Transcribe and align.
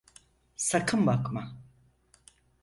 Sakın 0.55 1.07
bakma! 1.07 1.57